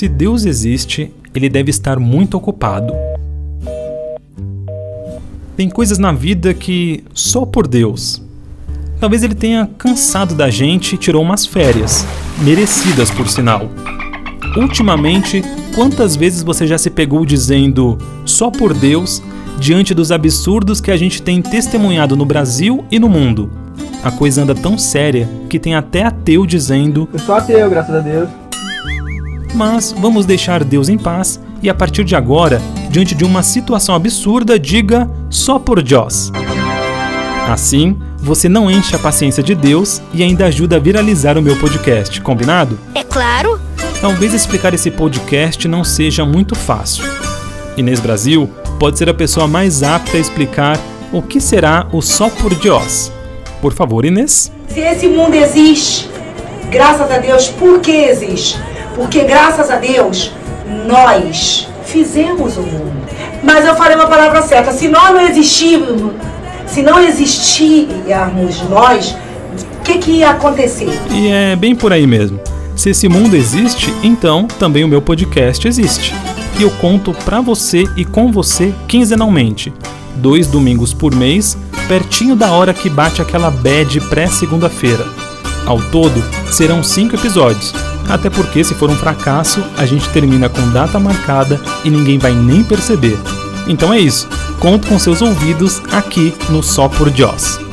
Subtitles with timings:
[0.00, 2.94] Se Deus existe, ele deve estar muito ocupado.
[5.54, 8.22] Tem coisas na vida que só por Deus.
[8.98, 12.06] Talvez ele tenha cansado da gente e tirou umas férias,
[12.38, 13.68] merecidas por sinal.
[14.56, 15.42] Ultimamente,
[15.74, 19.22] quantas vezes você já se pegou dizendo só por Deus
[19.58, 23.50] diante dos absurdos que a gente tem testemunhado no Brasil e no mundo?
[24.02, 28.00] A coisa anda tão séria que tem até ateu dizendo: Eu sou ateu, graças a
[28.00, 28.30] Deus.
[29.54, 33.94] Mas vamos deixar Deus em paz e a partir de agora, diante de uma situação
[33.94, 36.32] absurda, diga só por Deus.
[37.48, 41.56] Assim, você não enche a paciência de Deus e ainda ajuda a viralizar o meu
[41.56, 42.78] podcast, combinado?
[42.94, 43.60] É claro.
[44.00, 47.04] Talvez explicar esse podcast não seja muito fácil.
[47.76, 48.48] Inês Brasil
[48.78, 50.78] pode ser a pessoa mais apta a explicar
[51.12, 53.12] o que será o só por Deus.
[53.60, 54.50] Por favor, Inês.
[54.68, 56.08] Se esse mundo existe,
[56.70, 58.58] graças a Deus, por que existe?
[59.00, 60.30] Porque graças a Deus,
[60.86, 62.92] nós fizemos o mundo.
[63.42, 66.12] Mas eu falei uma palavra certa, se nós não existirmos,
[66.66, 69.16] se não existirmos nós,
[69.78, 70.90] o que, que ia acontecer?
[71.10, 72.38] E é bem por aí mesmo.
[72.76, 76.14] Se esse mundo existe, então também o meu podcast existe.
[76.58, 79.72] E eu conto pra você e com você quinzenalmente,
[80.16, 81.56] dois domingos por mês,
[81.88, 85.06] pertinho da hora que bate aquela bad pré-segunda-feira.
[85.66, 87.72] Ao todo, serão cinco episódios.
[88.10, 92.34] Até porque, se for um fracasso, a gente termina com data marcada e ninguém vai
[92.34, 93.16] nem perceber.
[93.68, 94.28] Então é isso.
[94.58, 97.69] Conto com seus ouvidos aqui no Só por Joss.